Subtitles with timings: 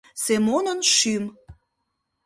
[0.23, 1.25] Семонын шӱм